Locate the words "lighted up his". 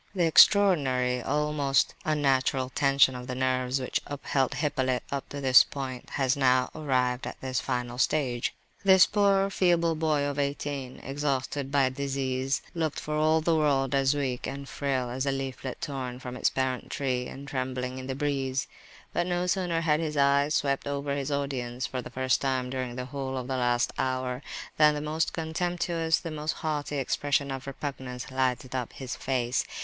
28.31-29.15